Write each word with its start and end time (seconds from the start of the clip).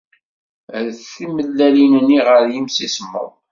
Rret 0.83 0.99
timellalin-nni 1.15 2.19
ɣer 2.27 2.43
yimsismeḍ. 2.53 3.29